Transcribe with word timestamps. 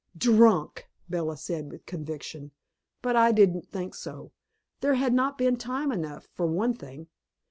"Drunk!" 0.17 0.87
Bella 1.07 1.37
said 1.37 1.71
with 1.71 1.85
conviction. 1.85 2.49
But 3.03 3.15
I 3.15 3.31
didn't 3.31 3.67
think 3.69 3.93
so. 3.93 4.31
There 4.79 4.95
had 4.95 5.13
not 5.13 5.37
been 5.37 5.57
time 5.57 5.91
enough, 5.91 6.27
for 6.33 6.47
one 6.47 6.73
thing. 6.73 7.05